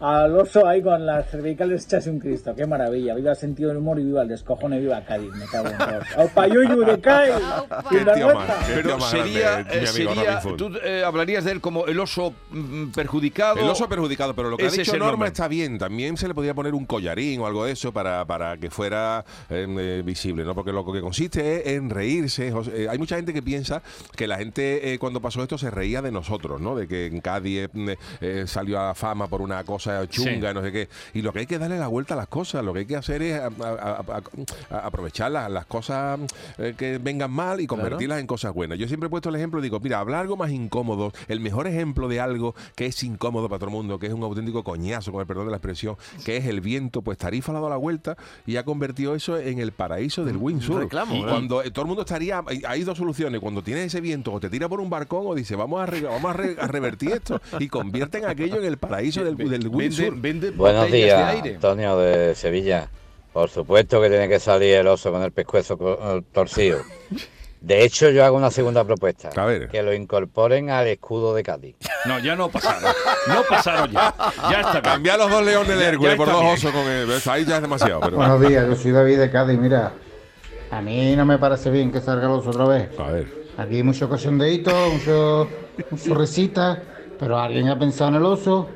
al 0.00 0.38
oso 0.38 0.66
ahí 0.66 0.82
con 0.82 1.06
las 1.06 1.30
cervicales 1.30 1.84
hechas 1.86 2.06
un 2.06 2.18
Cristo. 2.18 2.54
¡Qué 2.54 2.66
maravilla! 2.66 3.14
Viva 3.14 3.30
el 3.30 3.36
sentido 3.36 3.68
del 3.70 3.78
humor 3.78 3.98
y 3.98 4.04
viva 4.04 4.22
el 4.22 4.28
descojone, 4.28 4.78
viva 4.78 5.00
Cádiz, 5.04 5.30
me 5.32 5.46
cago 5.46 5.68
en 5.68 5.78
todos. 5.78 6.04
¡Aupa 6.18 6.46
Yuyu 6.48 6.84
de 6.84 7.00
Cádiz! 7.00 7.32
Aupa. 7.34 7.82
Qué 7.90 7.96
tío 7.98 8.14
Sinvergüenza. 8.14 8.34
más, 8.34 8.66
qué 8.66 8.72
tío 8.74 8.82
Pero 8.82 8.98
más 8.98 9.10
sería, 9.10 9.50
grande, 9.52 9.74
eh, 9.74 9.88
amigo 9.88 10.14
sería- 10.14 10.40
tú 10.56 10.70
eh, 10.84 11.02
hablarías 11.04 11.44
de 11.44 11.52
él 11.52 11.60
como 11.60 11.86
el 11.86 11.98
oso 12.00 12.34
mm, 12.50 12.88
perjudicado. 12.90 13.58
El 13.60 13.68
oso 13.68 13.88
perjudicado, 13.88 14.34
pero 14.34 14.50
lo 14.50 14.56
que 14.56 14.64
ha 14.64 14.66
Ese 14.68 14.82
es 14.82 14.86
dicho 14.86 14.92
el 14.94 14.98
Norma 15.00 15.12
nombre. 15.12 15.28
está 15.28 15.48
bien. 15.48 15.78
También 15.78 16.16
se 16.16 16.28
le 16.28 16.34
podía 16.34 16.52
poner 16.54 16.74
un 16.74 16.84
collarín 16.84 17.40
o 17.40 17.46
algo 17.46 17.64
de 17.64 17.72
eso 17.72 17.92
para, 17.92 18.24
para 18.26 18.56
que 18.58 18.70
fuera 18.70 19.24
eh, 19.48 19.66
eh, 19.78 20.02
visible, 20.04 20.44
¿no? 20.44 20.54
Porque 20.54 20.72
lo 20.72 20.84
que 20.92 21.00
consiste 21.00 21.70
es 21.70 21.76
en 21.76 21.88
reírse. 21.90 22.52
José- 22.52 22.84
eh, 22.84 22.88
hay 22.90 22.98
mucha 22.98 23.16
gente 23.16 23.32
que 23.32 23.42
piensa 23.42 23.82
que 24.14 24.26
la 24.26 24.36
gente 24.38 24.92
eh, 24.92 24.98
cuando 24.98 25.20
pasó 25.20 25.42
esto 25.42 25.56
se 25.58 25.70
reía 25.70 26.02
de 26.02 26.12
nosotros, 26.12 26.60
¿no? 26.60 26.76
De 26.76 26.86
que 26.86 27.06
en 27.06 27.20
Cádiz 27.20 27.68
eh, 27.74 27.96
eh, 28.20 28.44
salió 28.46 28.78
a 28.80 28.94
fama 28.94 29.26
por 29.28 29.40
una 29.40 29.64
cosa 29.64 29.85
chunga, 30.08 30.48
Sí. 30.50 30.54
no 30.54 30.62
sé 30.62 30.72
qué. 30.72 30.88
Y 31.14 31.22
lo 31.22 31.32
que 31.32 31.40
hay 31.40 31.46
que 31.46 31.58
darle 31.58 31.78
la 31.78 31.88
vuelta 31.88 32.14
a 32.14 32.16
las 32.16 32.28
cosas, 32.28 32.64
lo 32.64 32.72
que 32.72 32.80
hay 32.80 32.86
que 32.86 32.96
hacer 32.96 33.22
es 33.22 33.38
a- 33.40 33.46
a- 33.46 33.50
a- 33.50 34.04
a- 34.70 34.76
a- 34.76 34.86
aprovechar 34.86 35.30
las, 35.32 35.50
las 35.50 35.66
cosas 35.66 36.18
eh, 36.58 36.74
que 36.76 36.98
vengan 36.98 37.30
mal 37.30 37.60
y 37.60 37.66
convertirlas 37.66 38.20
en 38.20 38.26
cosas 38.26 38.52
buenas. 38.52 38.78
Yo 38.78 38.86
siempre 38.88 39.06
he 39.06 39.10
puesto 39.10 39.28
el 39.28 39.36
ejemplo, 39.36 39.60
digo, 39.60 39.80
mira, 39.80 39.98
hablar 40.00 40.20
algo 40.22 40.36
más 40.36 40.50
incómodo, 40.50 41.12
el 41.28 41.40
mejor 41.40 41.66
ejemplo 41.66 42.08
de 42.08 42.20
algo 42.20 42.54
que 42.74 42.86
es 42.86 43.02
incómodo 43.02 43.48
para 43.48 43.58
todo 43.58 43.68
el 43.70 43.74
mundo, 43.76 43.98
que 43.98 44.06
es 44.06 44.12
un 44.12 44.22
auténtico 44.22 44.62
coñazo, 44.64 45.12
con 45.12 45.20
el 45.20 45.26
perdón 45.26 45.46
de 45.46 45.50
la 45.52 45.56
expresión, 45.58 45.96
que 46.24 46.36
es 46.36 46.46
el 46.46 46.60
viento, 46.60 47.02
pues 47.02 47.18
Tarifa 47.18 47.52
le 47.52 47.58
ha 47.58 47.60
dado 47.60 47.70
la 47.70 47.76
vuelta 47.76 48.16
y 48.46 48.56
ha 48.56 48.64
convertido 48.64 49.14
eso 49.14 49.38
en 49.38 49.58
el 49.58 49.72
paraíso 49.72 50.24
del 50.24 50.36
windsurf. 50.36 50.80
reclamo, 50.80 51.24
cuando 51.26 51.62
eh, 51.62 51.70
todo 51.70 51.82
el 51.82 51.88
mundo 51.88 52.02
estaría, 52.02 52.42
hay, 52.46 52.62
hay 52.66 52.84
dos 52.84 52.98
soluciones, 52.98 53.40
cuando 53.40 53.62
tienes 53.62 53.86
ese 53.86 54.00
viento 54.00 54.32
o 54.32 54.40
te 54.40 54.50
tira 54.50 54.68
por 54.68 54.80
un 54.80 54.90
barcón 54.90 55.22
o 55.26 55.34
dice, 55.34 55.56
vamos 55.56 55.80
a, 55.80 55.86
re- 55.86 56.02
vamos 56.02 56.30
a, 56.30 56.32
re- 56.34 56.56
a 56.60 56.66
revertir 56.66 57.12
esto 57.12 57.40
y 57.58 57.68
convierten 57.68 58.24
aquello 58.26 58.56
en 58.58 58.64
el 58.64 58.76
paraíso 58.78 59.24
del, 59.24 59.36
del 59.36 59.68
Vende, 59.76 60.02
windsurf. 60.02 60.20
vende 60.20 60.50
Buenos 60.50 60.90
de 60.90 60.96
días, 60.96 61.34
aire. 61.34 61.54
Antonio 61.54 61.98
de 61.98 62.34
Sevilla. 62.34 62.88
Por 63.32 63.50
supuesto 63.50 64.00
que 64.00 64.08
tiene 64.08 64.28
que 64.28 64.38
salir 64.40 64.76
el 64.76 64.86
oso 64.86 65.12
con 65.12 65.22
el 65.22 65.30
pescuezo 65.32 65.78
eh, 65.80 66.22
torcido. 66.32 66.80
De 67.60 67.82
hecho, 67.84 68.10
yo 68.10 68.24
hago 68.24 68.36
una 68.36 68.50
segunda 68.50 68.84
propuesta. 68.84 69.30
A 69.34 69.44
ver. 69.44 69.68
Que 69.68 69.82
lo 69.82 69.92
incorporen 69.92 70.70
al 70.70 70.86
escudo 70.86 71.34
de 71.34 71.42
Cádiz. 71.42 71.74
No, 72.04 72.18
ya 72.20 72.36
no 72.36 72.48
pasaron. 72.48 72.92
No 73.28 73.42
pasaron 73.48 73.90
ya. 73.90 74.14
Ya 74.50 74.60
está. 74.60 74.82
Cambiar 74.82 75.18
los 75.18 75.28
dos 75.28 75.44
leones 75.44 75.76
de 75.76 75.84
Hércules 75.84 76.14
por 76.16 76.28
dos 76.30 76.44
osos 76.44 76.70
con 76.70 76.86
el, 76.86 77.10
ahí 77.28 77.44
ya 77.44 77.56
es 77.56 77.62
demasiado. 77.62 78.00
Pero, 78.00 78.18
Buenos 78.18 78.40
días, 78.42 78.68
yo 78.68 78.76
soy 78.76 78.92
David 78.92 79.18
de 79.18 79.30
Cádiz. 79.30 79.58
Mira, 79.58 79.92
a 80.70 80.80
mí 80.80 81.16
no 81.16 81.24
me 81.26 81.38
parece 81.38 81.70
bien 81.70 81.90
que 81.90 82.00
salga 82.00 82.26
el 82.26 82.32
oso 82.32 82.50
otra 82.50 82.66
vez. 82.66 82.88
a 83.00 83.10
ver. 83.10 83.26
Aquí 83.58 83.76
hay 83.76 83.82
mucho 83.82 84.08
cachondeíto, 84.08 84.70
mucho, 84.92 85.48
mucho 85.90 86.14
risita, 86.14 86.80
pero 87.18 87.38
alguien 87.38 87.68
ha 87.68 87.78
pensado 87.78 88.10
en 88.10 88.16
el 88.16 88.26
oso. 88.26 88.68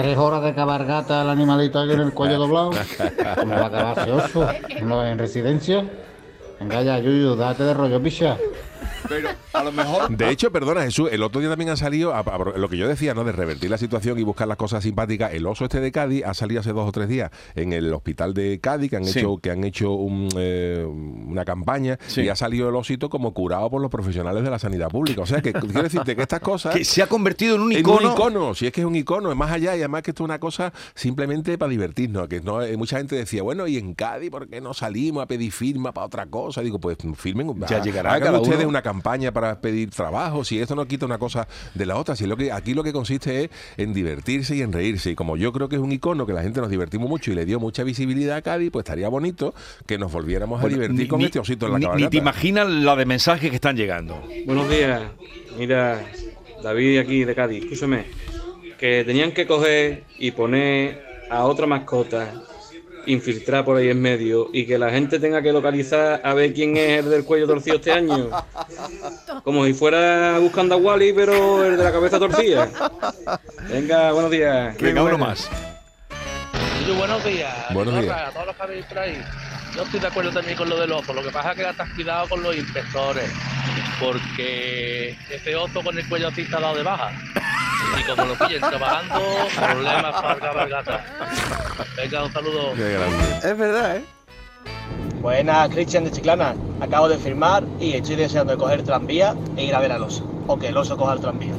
Tres 0.00 0.16
horas 0.16 0.42
de 0.42 0.54
cabargata 0.54 1.20
el 1.20 1.28
animalito 1.28 1.82
en 1.84 2.00
el 2.00 2.14
cuello 2.14 2.38
doblado. 2.38 2.70
¿Cómo 3.38 3.54
va 3.54 3.64
a 3.64 3.66
acabar 3.66 4.10
oso? 4.10 4.48
¿No 4.82 5.06
en 5.06 5.18
residencia? 5.18 5.84
Venga 6.58 6.82
ya, 6.82 6.98
Yuyu, 6.98 7.36
date 7.36 7.64
de 7.64 7.74
rollo, 7.74 8.02
picha. 8.02 8.38
Pero 9.10 9.28
a 9.52 9.64
lo 9.64 9.72
mejor. 9.72 10.16
De 10.16 10.30
hecho, 10.30 10.52
perdona 10.52 10.82
Jesús, 10.82 11.08
el 11.12 11.22
otro 11.24 11.40
día 11.40 11.50
también 11.50 11.68
ha 11.70 11.76
salido, 11.76 12.14
a- 12.14 12.20
a- 12.20 12.38
lo 12.58 12.68
que 12.68 12.76
yo 12.76 12.86
decía, 12.88 13.12
¿no? 13.12 13.24
De 13.24 13.32
revertir 13.32 13.68
la 13.68 13.76
situación 13.76 14.18
y 14.18 14.22
buscar 14.22 14.46
las 14.48 14.56
cosas 14.56 14.84
simpáticas. 14.84 15.34
El 15.34 15.46
oso 15.46 15.64
este 15.64 15.80
de 15.80 15.90
Cádiz 15.92 16.24
ha 16.24 16.32
salido 16.32 16.60
hace 16.60 16.72
dos 16.72 16.88
o 16.88 16.92
tres 16.92 17.08
días 17.08 17.30
en 17.56 17.72
el 17.72 17.92
hospital 17.92 18.32
de 18.34 18.60
Cádiz, 18.60 18.88
que 18.90 18.96
han 18.96 19.04
Sí. 19.04 19.18
hecho, 19.18 19.36
que 19.38 19.50
han 19.50 19.64
hecho 19.64 19.90
un, 19.92 20.28
eh, 20.38 20.86
una 20.86 21.44
campaña 21.44 21.98
Sí. 22.06 22.22
y 22.22 22.28
ha 22.28 22.36
salido 22.36 22.68
el 22.68 22.76
osito 22.76 23.10
como 23.10 23.34
curado 23.34 23.68
por 23.68 23.82
los 23.82 23.90
profesionales 23.90 24.44
de 24.44 24.50
la 24.50 24.60
sanidad 24.60 24.88
pública. 24.90 25.22
O 25.22 25.26
sea, 25.26 25.42
que 25.42 25.52
quiero 25.52 25.82
decirte 25.82 26.14
que 26.14 26.22
estas 26.22 26.40
cosas. 26.40 26.72
Que 26.80 26.84
se 26.84 27.02
ha 27.02 27.08
convertido 27.08 27.56
en 27.56 27.62
un 27.62 27.72
En 27.72 27.80
icono. 27.80 28.06
un 28.08 28.12
icono, 28.14 28.54
si 28.54 28.68
es 28.68 28.72
que 28.72 28.80
es 28.82 28.86
un 28.86 28.94
icono, 28.94 29.30
es 29.32 29.36
más 29.36 29.50
allá 29.50 29.74
y 29.74 29.80
además 29.80 30.02
que 30.02 30.12
esto 30.12 30.22
es 30.22 30.26
una 30.26 30.38
cosa 30.38 30.72
simplemente 30.94 31.58
para 31.58 31.70
divertirnos, 31.70 32.28
que 32.28 32.40
no 32.40 32.62
eh, 32.62 32.76
mucha 32.76 32.98
gente 32.98 33.16
decía, 33.16 33.42
bueno, 33.42 33.66
y 33.66 33.76
en 33.76 33.94
Cádiz, 33.94 34.30
¿por 34.30 34.48
qué 34.48 34.60
no 34.60 34.72
salimos 34.72 35.22
a 35.24 35.26
pedir 35.26 35.50
firma 35.50 35.92
para 35.92 36.06
otra 36.06 36.26
cosa? 36.26 36.60
Digo, 36.62 36.78
pues 36.78 36.96
firmen, 37.16 37.52
Ya 37.68 37.82
llegará 37.82 38.12
hagan 38.14 38.36
ustedes 38.36 38.60
uno. 38.60 38.68
una 38.68 38.82
campaña 38.82 38.99
para 39.32 39.60
pedir 39.60 39.90
trabajo, 39.90 40.44
si 40.44 40.60
esto 40.60 40.74
no 40.74 40.86
quita 40.86 41.06
una 41.06 41.18
cosa 41.18 41.46
de 41.74 41.86
la 41.86 41.96
otra, 41.96 42.16
si 42.16 42.26
lo 42.26 42.36
que 42.36 42.52
aquí 42.52 42.74
lo 42.74 42.82
que 42.82 42.92
consiste 42.92 43.44
es 43.44 43.50
en 43.76 43.92
divertirse 43.92 44.56
y 44.56 44.62
en 44.62 44.72
reírse. 44.72 45.10
Y 45.10 45.14
como 45.14 45.36
yo 45.36 45.52
creo 45.52 45.68
que 45.68 45.76
es 45.76 45.82
un 45.82 45.92
icono 45.92 46.26
que 46.26 46.32
la 46.32 46.42
gente 46.42 46.60
nos 46.60 46.70
divertimos 46.70 47.08
mucho 47.08 47.30
y 47.32 47.34
le 47.34 47.44
dio 47.44 47.58
mucha 47.60 47.82
visibilidad 47.82 48.36
a 48.36 48.42
Cádiz, 48.42 48.70
pues 48.70 48.84
estaría 48.84 49.08
bonito 49.08 49.54
que 49.86 49.98
nos 49.98 50.12
volviéramos 50.12 50.62
a 50.62 50.68
divertir 50.68 51.00
ni- 51.00 51.08
con 51.08 51.18
ni- 51.18 51.24
este 51.26 51.38
osito 51.38 51.66
en 51.66 51.72
la 51.72 51.78
ni, 51.78 51.84
cabalgata. 51.84 52.04
ni 52.06 52.10
te 52.10 52.16
imaginas 52.18 52.68
la 52.68 52.96
de 52.96 53.04
mensajes 53.06 53.50
que 53.50 53.56
están 53.56 53.76
llegando. 53.76 54.22
Buenos 54.46 54.68
días. 54.70 55.00
Mira, 55.58 56.00
David 56.62 56.98
aquí 56.98 57.24
de 57.24 57.34
Cádiz, 57.34 57.62
escúchame. 57.64 58.04
Que 58.78 59.04
tenían 59.04 59.32
que 59.32 59.46
coger 59.46 60.04
y 60.18 60.30
poner 60.30 61.02
a 61.30 61.44
otra 61.44 61.66
mascota, 61.66 62.32
infiltrar 63.06 63.64
por 63.64 63.76
ahí 63.76 63.88
en 63.88 64.00
medio 64.00 64.48
y 64.52 64.66
que 64.66 64.78
la 64.78 64.90
gente 64.90 65.18
tenga 65.18 65.42
que 65.42 65.52
localizar 65.52 66.20
a 66.24 66.34
ver 66.34 66.52
quién 66.52 66.76
es 66.76 67.04
el 67.04 67.10
del 67.10 67.24
cuello 67.24 67.46
torcido 67.46 67.76
este 67.76 67.92
año. 67.92 68.30
Como 69.44 69.64
si 69.64 69.74
fuera 69.74 70.38
buscando 70.38 70.74
a 70.74 70.78
Wally, 70.78 71.12
pero 71.12 71.64
el 71.64 71.76
de 71.76 71.84
la 71.84 71.92
cabeza 71.92 72.18
torcida. 72.18 72.68
Venga, 73.68 74.12
buenos 74.12 74.30
días. 74.30 74.76
Venga, 74.78 75.02
uno 75.02 75.18
más. 75.18 75.48
Muy 76.86 76.96
buenos 76.96 77.24
días. 77.24 77.54
Buenos 77.72 78.00
días. 78.00 78.28
A 78.28 78.30
todos 78.32 78.46
los 78.46 78.56
que 78.56 78.62
habéis. 78.62 78.86
Yo 79.74 79.82
estoy 79.82 80.00
de 80.00 80.06
acuerdo 80.06 80.32
también 80.32 80.56
con 80.56 80.68
lo 80.68 80.80
del 80.80 80.90
oso. 80.92 81.12
Lo 81.12 81.22
que 81.22 81.30
pasa 81.30 81.50
es 81.50 81.56
que 81.56 81.62
gastas 81.62 81.88
cuidado 81.94 82.28
con 82.28 82.42
los 82.42 82.56
inspectores. 82.56 83.30
Porque 84.00 85.16
ese 85.30 85.56
oso 85.56 85.82
con 85.82 85.96
el 85.96 86.08
cuello 86.08 86.28
así 86.28 86.42
está 86.42 86.58
dado 86.58 86.76
de 86.76 86.82
baja. 86.82 87.12
Y 88.00 88.04
como 88.04 88.24
lo 88.24 88.34
pillen 88.38 88.60
trabajando, 88.60 89.20
problemas 89.56 90.14
para 90.14 90.34
la 90.34 90.40
cabalgata. 90.40 91.04
Venga, 91.96 92.24
un 92.24 92.32
saludo. 92.32 92.72
Es 92.72 93.58
verdad, 93.58 93.96
¿eh? 93.96 94.04
Buenas, 95.20 95.68
Cristian 95.68 96.04
de 96.04 96.10
Chiclana. 96.10 96.54
Acabo 96.80 97.08
de 97.08 97.18
firmar 97.18 97.62
y 97.78 97.92
estoy 97.92 98.16
deseando 98.16 98.52
de 98.52 98.58
coger 98.58 98.82
tranvía 98.82 99.34
e 99.56 99.64
ir 99.64 99.74
a 99.74 99.80
ver 99.80 99.92
al 99.92 100.02
oso. 100.02 100.24
O 100.46 100.58
que 100.58 100.68
el 100.68 100.76
oso 100.76 100.96
coja 100.96 101.12
el 101.12 101.20
tranvía. 101.20 101.52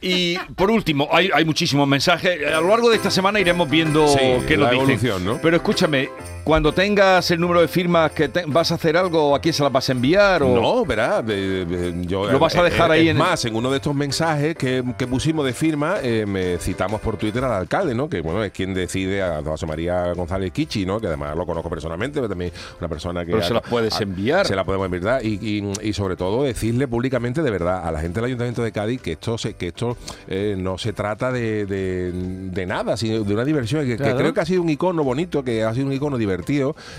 Y 0.00 0.38
por 0.54 0.70
último, 0.70 1.08
hay, 1.12 1.30
hay 1.34 1.44
muchísimos 1.44 1.86
mensajes. 1.86 2.46
A 2.46 2.60
lo 2.60 2.68
largo 2.68 2.88
de 2.88 2.96
esta 2.96 3.10
semana 3.10 3.40
iremos 3.40 3.68
viendo 3.68 4.06
Sí, 4.08 4.18
qué 4.46 4.56
la 4.56 4.72
nos 4.72 4.86
dicen. 4.86 5.24
¿no? 5.24 5.38
Pero 5.42 5.56
escúchame, 5.56 6.08
cuando 6.44 6.72
tengas 6.72 7.30
el 7.30 7.40
número 7.40 7.60
de 7.60 7.68
firmas, 7.68 8.10
que 8.12 8.28
te- 8.28 8.44
¿vas 8.46 8.72
a 8.72 8.74
hacer 8.76 8.96
algo? 8.96 9.34
¿A 9.34 9.40
quién 9.40 9.52
se 9.54 9.62
las 9.62 9.70
vas 9.70 9.88
a 9.88 9.92
enviar? 9.92 10.42
O... 10.42 10.48
No, 10.60 10.84
verá, 10.84 11.22
eh, 11.28 11.64
eh, 11.70 11.94
yo, 12.06 12.30
Lo 12.30 12.38
vas 12.38 12.56
a 12.56 12.60
eh, 12.60 12.70
dejar 12.70 12.90
eh, 12.90 12.94
ahí 12.94 13.04
es 13.08 13.10
en- 13.12 13.18
más, 13.18 13.44
en 13.44 13.54
uno 13.54 13.70
de 13.70 13.76
estos 13.76 13.94
mensajes 13.94 14.56
que, 14.56 14.82
que 14.98 15.06
pusimos 15.06 15.44
de 15.44 15.52
firma, 15.52 15.96
eh, 16.02 16.24
me 16.26 16.58
citamos 16.58 17.00
por 17.00 17.16
Twitter 17.16 17.44
al 17.44 17.52
alcalde, 17.52 17.94
¿no? 17.94 18.08
Que 18.08 18.20
bueno, 18.20 18.42
es 18.42 18.52
quien 18.52 18.72
decide 18.74 19.22
a 19.22 19.42
José 19.42 19.66
María 19.66 20.12
González 20.14 20.50
Kichi, 20.52 20.86
¿no? 20.86 20.98
Que 21.00 21.06
además 21.08 21.36
lo 21.36 21.44
conozco 21.46 21.68
personalmente, 21.70 22.16
pero 22.20 22.28
también 22.28 22.52
una 22.78 22.88
persona 22.88 23.24
que 23.24 23.32
Pero 23.32 23.44
se 23.44 23.54
las 23.54 23.62
puedes 23.62 23.94
ha- 24.00 24.02
enviar. 24.02 24.46
Se 24.46 24.56
la 24.56 24.64
podemos 24.64 24.86
enviar 24.90 25.24
y, 25.24 25.38
y, 25.42 25.88
y 25.88 25.92
sobre 25.92 26.16
todo 26.16 26.42
decirle 26.44 26.88
públicamente 26.88 27.42
de 27.42 27.50
verdad 27.50 27.86
a 27.86 27.92
la 27.92 28.00
gente 28.00 28.20
del 28.20 28.26
Ayuntamiento 28.26 28.62
de 28.62 28.72
Cádiz 28.72 29.00
que 29.02 29.12
esto 29.12 29.36
se, 29.38 29.54
que 29.54 29.68
esto 29.68 29.96
eh, 30.26 30.54
no 30.58 30.78
se 30.78 30.92
trata 30.92 31.30
de, 31.30 31.66
de- 31.66 32.12
de 32.12 32.66
nada, 32.66 32.96
sino 32.96 33.22
de 33.24 33.34
una 33.34 33.44
diversión, 33.44 33.86
que, 33.86 33.96
creo 33.96 34.32
que 34.34 34.40
ha 34.40 34.46
sido 34.46 34.62
un 34.62 34.70
icono 34.70 35.04
bonito, 35.04 35.44
que 35.44 35.62
ha 35.64 35.72
sido 35.74 35.86
un 35.86 35.92
icono 35.92 36.16
divertido 36.16 36.29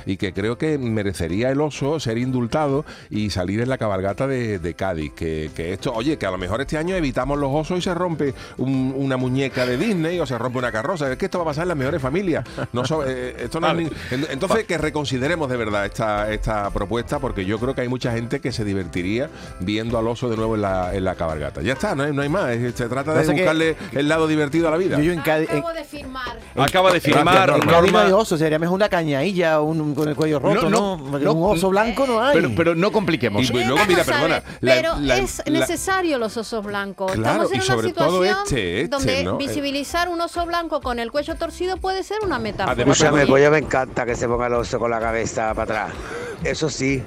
y 0.05 0.17
que 0.17 0.33
creo 0.33 0.57
que 0.57 0.77
merecería 0.77 1.49
el 1.51 1.61
oso 1.61 1.99
ser 1.99 2.17
indultado 2.17 2.85
y 3.09 3.29
salir 3.29 3.61
en 3.61 3.69
la 3.69 3.77
cabalgata 3.77 4.27
de, 4.27 4.59
de 4.59 4.73
Cádiz. 4.73 5.13
Que, 5.13 5.51
que 5.55 5.73
esto, 5.73 5.93
oye, 5.93 6.17
que 6.17 6.25
a 6.25 6.31
lo 6.31 6.37
mejor 6.37 6.61
este 6.61 6.77
año 6.77 6.95
evitamos 6.95 7.37
los 7.39 7.49
osos 7.53 7.79
y 7.79 7.81
se 7.81 7.93
rompe 7.93 8.33
un- 8.57 8.93
una 8.97 9.17
muñeca 9.17 9.65
de 9.65 9.77
Disney 9.77 10.19
o 10.19 10.25
se 10.25 10.37
rompe 10.37 10.57
una 10.59 10.71
carroza. 10.71 11.11
Es 11.11 11.17
que 11.17 11.25
esto 11.25 11.37
va 11.39 11.43
a 11.43 11.47
pasar 11.47 11.63
en 11.63 11.69
las 11.69 11.77
mejores 11.77 12.01
familias. 12.01 12.45
No 12.73 12.85
so- 12.85 13.05
eh, 13.07 13.35
esto 13.39 13.59
no 13.59 13.67
es 13.67 13.73
Vale. 13.73 13.83
ni- 14.11 14.15
en- 14.15 14.27
entonces, 14.31 14.65
que 14.65 14.77
reconsideremos 14.77 15.49
de 15.49 15.57
verdad 15.57 15.85
esta, 15.85 16.31
esta 16.31 16.69
propuesta, 16.71 17.19
porque 17.19 17.45
yo 17.45 17.59
creo 17.59 17.73
que 17.75 17.81
hay 17.81 17.87
mucha 17.89 18.11
gente 18.11 18.39
que 18.39 18.51
se 18.51 18.63
divertiría 18.65 19.29
viendo 19.59 19.97
al 19.97 20.07
oso 20.07 20.29
de 20.29 20.35
nuevo 20.37 20.55
en 20.55 20.61
la, 20.61 20.93
en 20.95 21.03
la 21.03 21.15
cabalgata. 21.15 21.61
Ya 21.61 21.73
está, 21.73 21.95
no 21.95 22.03
hay, 22.03 22.13
no 22.13 22.21
hay 22.21 22.29
más. 22.29 22.51
Se 22.75 22.87
trata 22.89 23.13
de 23.13 23.25
que- 23.25 23.31
buscarle 23.33 23.75
el 23.93 24.07
lado 24.07 24.27
divertido 24.27 24.67
a 24.67 24.71
la 24.71 24.77
vida. 24.77 24.97
Yo, 24.97 25.03
yo 25.03 25.13
en 25.13 25.21
Cádiz, 25.21 25.49
en, 25.49 25.57
Acabo 25.59 25.73
de 25.73 25.83
firmar. 25.85 26.39
Acaba 26.55 26.89
de 26.91 26.99
Gracias, 26.99 27.15
firmar. 27.15 27.49
Norma. 27.49 27.77
hay 27.77 27.81
Norma. 27.91 28.15
oso, 28.17 28.37
sería 28.37 28.59
mejor 28.59 28.75
una 28.75 28.89
cañailla 28.89 29.20
un, 29.61 29.79
un- 29.81 29.95
con 29.95 30.07
el 30.09 30.15
cuello 30.15 30.39
roto, 30.39 30.69
No, 30.69 30.97
¿no? 30.97 31.19
no, 31.19 31.33
un 31.33 31.57
oso 31.57 31.69
blanco 31.69 32.05
no 32.07 32.21
hay. 32.23 32.33
Pero, 32.35 32.51
pero 32.55 32.75
no 32.75 32.91
compliquemos. 32.91 33.49
Y 33.49 33.53
mira, 33.53 34.03
perdona. 34.03 34.43
la- 34.61 34.73
pero 34.73 34.99
la- 34.99 35.17
es 35.17 35.41
la- 35.45 35.59
necesario 35.59 36.17
los 36.17 36.35
osos 36.37 36.63
blancos. 36.65 37.11
Claro, 37.13 37.43
Estamos 37.43 37.51
en 37.51 37.57
y 37.57 37.59
una 37.59 37.65
sobre 37.65 37.93
todo 37.93 38.05
situación 38.23 38.37
este, 38.45 38.81
este, 38.81 38.87
donde 38.89 39.23
¿no? 39.23 39.37
visibilizar 39.37 40.09
un 40.09 40.19
oso 40.21 40.45
blanco 40.45 40.81
con 40.81 40.99
el 40.99 41.11
cuello 41.11 41.35
torcido 41.35 41.77
puede 41.77 42.03
ser 42.03 42.17
una 42.23 42.39
metáfora. 42.39 42.71
Además, 42.73 42.97
Escúchame, 42.97 43.27
pues 43.27 43.43
ya 43.43 43.49
me 43.49 43.57
encanta 43.59 44.05
que 44.05 44.15
se 44.15 44.27
ponga 44.27 44.47
el 44.47 44.53
oso 44.53 44.79
con 44.79 44.91
la 44.91 44.99
cabeza 44.99 45.53
para 45.53 45.85
atrás. 45.85 45.93
Eso 46.43 46.69
sí, 46.69 47.03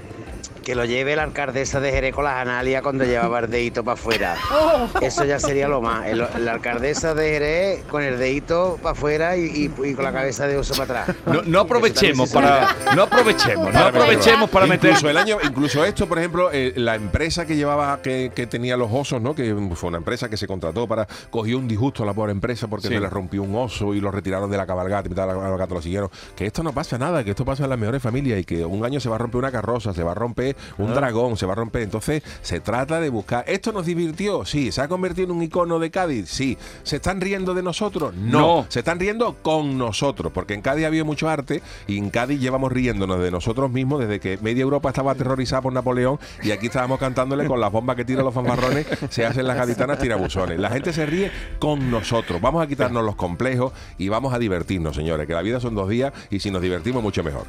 que 0.65 0.75
lo 0.75 0.85
lleve 0.85 1.15
la 1.17 1.23
alcaldesa 1.25 1.79
de 1.81 1.91
Jerez 1.93 2.15
con 2.15 2.25
las 2.25 2.37
analias 2.37 2.83
cuando 2.83 3.05
llevaba 3.05 3.41
el 3.41 3.51
dedito 3.51 3.85
para 3.85 3.95
afuera. 3.95 4.37
Eso 5.01 5.25
ya 5.25 5.39
sería 5.39 5.69
lo 5.69 5.81
más. 5.81 6.07
El- 6.07 6.27
la 6.45 6.53
alcaldesa 6.53 7.15
de 7.15 7.31
Jerez 7.31 7.85
con 7.85 8.03
el 8.03 8.19
dedito 8.19 8.79
para 8.83 8.93
afuera 8.93 9.37
y, 9.37 9.45
y- 9.45 9.87
y 9.91 9.95
con 9.95 10.05
la 10.05 10.13
cabeza 10.13 10.47
de 10.47 10.57
oso 10.57 10.75
para 10.75 11.03
atrás. 11.03 11.17
No, 11.27 11.43
no 11.43 11.61
aprovechemos 11.61 12.31
para. 12.33 12.75
No 12.95 13.03
aprovechemos, 13.03 13.73
no 13.73 13.79
aprovechemos 13.81 14.51
para 14.51 14.67
meter. 14.67 14.91
incluso 14.91 15.09
el 15.11 15.17
año 15.17 15.37
incluso 15.45 15.85
esto 15.85 16.07
por 16.09 16.19
ejemplo 16.19 16.51
eh, 16.53 16.73
la 16.77 16.95
empresa 16.95 17.47
que 17.47 17.57
llevaba 17.57 18.01
que, 18.03 18.33
que 18.35 18.47
tenía 18.47 18.77
los 18.77 18.89
osos 18.93 19.21
no 19.21 19.35
que 19.35 19.55
fue 19.75 19.89
una 19.89 19.99
empresa 19.99 20.29
que 20.29 20.37
se 20.37 20.47
contrató 20.47 20.87
para 20.87 21.07
cogió 21.31 21.59
un 21.59 21.69
disgusto 21.69 22.03
a 22.03 22.07
la 22.07 22.15
pobre 22.15 22.33
empresa 22.33 22.69
porque 22.69 22.89
Sí. 22.89 22.95
se 22.95 23.01
le 23.01 23.09
rompió 23.09 23.43
un 23.43 23.55
oso 23.55 23.95
y 23.95 24.01
lo 24.01 24.11
retiraron 24.11 24.51
de 24.51 24.57
la 24.57 24.67
cabalgata 24.67 25.09
y 25.09 25.15
de 25.15 25.21
la 25.21 25.27
cabalgata 25.33 25.75
lo 25.75 25.83
siguieron 25.83 26.11
que 26.37 26.47
esto 26.47 26.63
no 26.63 26.73
pasa 26.73 26.99
nada 26.99 27.25
que 27.25 27.31
esto 27.31 27.45
pasa 27.45 27.65
en 27.65 27.71
las 27.71 27.79
mejores 27.79 28.03
familias 28.03 28.39
y 28.41 28.45
que 28.45 28.65
un 28.65 28.85
año 28.85 29.01
se 29.01 29.09
va 29.09 29.17
a 29.17 29.19
romper 29.19 29.39
una 29.39 29.51
carroza 29.53 29.93
se 29.95 30.03
va 30.03 30.13
a 30.13 30.15
romper 30.15 30.54
un 30.79 30.91
Ah. 30.91 30.95
dragón 30.95 31.37
se 31.37 31.47
va 31.47 31.53
a 31.53 31.57
romper 31.57 31.83
entonces 31.83 32.23
se 32.43 32.61
trata 32.61 33.01
de 33.01 33.09
buscar 33.09 33.45
esto 33.49 33.73
nos 33.73 33.87
divirtió 33.87 34.45
sí 34.45 34.73
se 34.73 34.81
ha 34.81 34.89
convertido 34.89 35.27
en 35.27 35.37
un 35.37 35.43
icono 35.43 35.79
de 35.79 35.91
Cádiz 35.91 36.29
sí 36.29 36.57
se 36.83 36.97
están 36.97 37.21
riendo 37.21 37.55
de 37.55 37.63
nosotros 37.63 38.15
no, 38.15 38.41
No. 38.41 38.67
se 38.69 38.81
están 38.81 38.99
riendo 39.01 39.37
con 39.43 39.79
nosotros, 39.79 40.33
porque 40.33 40.55
en 40.55 40.63
Cádiz 40.63 40.87
había 40.87 41.05
mucho 41.05 41.29
arte 41.29 41.63
y 41.87 41.99
en 41.99 42.11
Cádiz 42.11 42.41
llevamos 42.41 42.71
riéndonos 42.73 43.21
de 43.21 43.31
nosotros 43.31 43.71
mismos 43.71 44.01
desde 44.01 44.21
que 44.21 44.39
media 44.43 44.63
Europa 44.63 44.89
estaba 44.91 45.13
aterrorizada 45.13 45.63
por 45.63 45.73
Napoleón 45.73 46.19
y 46.43 46.51
aquí 46.51 46.67
estábamos 46.67 46.99
cantándole 46.99 47.47
con 47.47 47.61
las 47.61 47.71
bombas 47.73 47.97
que 47.97 48.05
tiran 48.05 48.25
los 48.25 48.35
fanfarrones, 48.35 48.87
se 49.11 49.25
hacen 49.25 49.47
las 49.47 49.57
gaditanas 49.57 49.99
tirabuzones. 49.99 50.59
La 50.59 50.71
gente 50.71 50.93
se 50.93 51.07
ríe 51.07 51.31
con 51.59 51.91
nosotros. 51.91 52.41
Vamos 52.41 52.63
a 52.63 52.67
quitarnos 52.67 53.05
los 53.05 53.17
complejos 53.17 53.73
y 53.99 54.09
vamos 54.09 54.35
a 54.35 54.39
divertirnos, 54.39 54.95
señores, 54.97 55.27
que 55.27 55.33
la 55.35 55.43
vida 55.43 55.61
son 55.61 55.75
dos 55.75 55.89
días 55.89 56.13
y 56.31 56.41
si 56.41 56.51
nos 56.51 56.61
divertimos 56.63 57.03
mucho 57.03 57.23
mejor. 57.25 57.47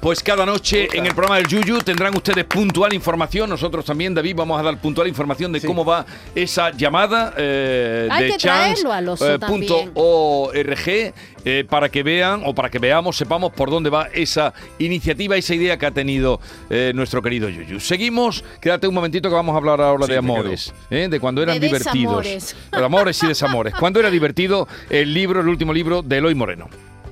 Pues 0.00 0.22
cada 0.22 0.44
noche 0.46 0.88
en 0.92 1.06
el 1.06 1.12
programa 1.14 1.36
del 1.36 1.46
Yuyu 1.46 1.78
tendrán 1.82 2.14
ustedes 2.16 2.33
puntual 2.42 2.92
información. 2.92 3.48
Nosotros 3.48 3.84
también, 3.84 4.12
David, 4.14 4.34
vamos 4.34 4.58
a 4.58 4.64
dar 4.64 4.76
puntual 4.80 5.06
información 5.06 5.52
de 5.52 5.60
cómo 5.60 5.84
va 5.84 6.04
esa 6.34 6.70
llamada 6.72 7.32
eh, 7.36 8.08
Hay 8.10 8.24
de 8.24 8.30
que 8.32 8.36
chance, 8.38 8.82
eh, 8.84 9.38
punto 9.46 9.84
org 9.94 11.12
eh, 11.44 11.64
para 11.68 11.88
que 11.90 12.02
vean 12.02 12.42
o 12.44 12.54
para 12.54 12.70
que 12.70 12.78
veamos, 12.78 13.16
sepamos 13.16 13.52
por 13.52 13.70
dónde 13.70 13.90
va 13.90 14.08
esa 14.12 14.54
iniciativa, 14.78 15.36
esa 15.36 15.54
idea 15.54 15.76
que 15.78 15.86
ha 15.86 15.90
tenido 15.90 16.40
eh, 16.70 16.92
nuestro 16.94 17.20
querido 17.22 17.48
Yuyu. 17.48 17.80
Seguimos, 17.80 18.42
quédate 18.60 18.88
un 18.88 18.94
momentito 18.94 19.28
que 19.28 19.34
vamos 19.34 19.54
a 19.54 19.58
hablar 19.58 19.80
ahora 19.80 20.06
Sí, 20.06 20.12
de 20.12 20.18
amores, 20.18 20.74
¿eh? 20.90 21.08
de 21.10 21.20
cuando 21.20 21.42
eran 21.42 21.60
De 21.60 21.66
divertidos. 21.66 22.24
desamores. 22.24 22.56
De 22.72 22.84
amores 22.84 23.22
y 23.22 23.26
desamores. 23.26 23.74
Cuando 23.74 24.00
era 24.00 24.10
divertido 24.10 24.66
el 24.88 25.12
libro, 25.12 25.40
el 25.40 25.48
último 25.48 25.72
libro 25.72 26.02
de 26.02 26.18
Eloy 26.18 26.34
Moreno. 26.34 26.68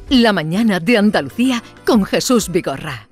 La 0.09 0.33
mañana 0.33 0.81
de 0.81 0.99
Andalucía 0.99 1.63
con 1.87 2.05
Jesús 2.05 2.51
Vigorra. 2.51 3.09